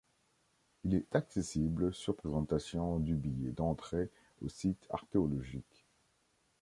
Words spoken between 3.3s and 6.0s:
d'entrée au site archéologique.